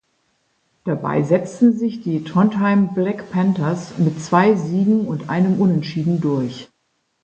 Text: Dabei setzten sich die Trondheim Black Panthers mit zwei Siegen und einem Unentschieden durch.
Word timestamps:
Dabei 0.83 1.21
setzten 1.21 1.73
sich 1.77 2.01
die 2.01 2.23
Trondheim 2.23 2.95
Black 2.95 3.29
Panthers 3.31 3.99
mit 3.99 4.19
zwei 4.19 4.55
Siegen 4.55 5.05
und 5.07 5.29
einem 5.29 5.61
Unentschieden 5.61 6.19
durch. 6.21 6.69